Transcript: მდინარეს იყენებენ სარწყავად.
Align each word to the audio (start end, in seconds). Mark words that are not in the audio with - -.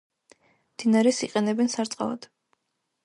მდინარეს 0.75 1.19
იყენებენ 1.27 1.69
სარწყავად. 1.75 2.29